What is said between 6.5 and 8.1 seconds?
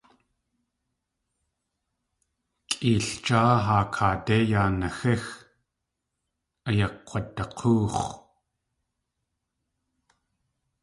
ayakk̲wadak̲óox̲.